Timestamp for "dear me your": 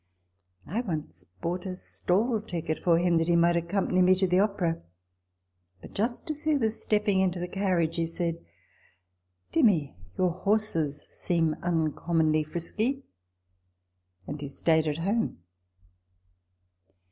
9.51-10.31